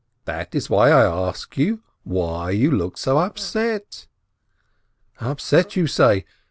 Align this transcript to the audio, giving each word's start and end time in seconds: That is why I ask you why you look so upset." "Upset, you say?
That 0.25 0.55
is 0.55 0.67
why 0.67 0.89
I 0.89 1.05
ask 1.29 1.55
you 1.59 1.83
why 2.03 2.49
you 2.49 2.71
look 2.71 2.97
so 2.97 3.19
upset." 3.19 4.07
"Upset, 5.19 5.75
you 5.75 5.85
say? 5.85 6.25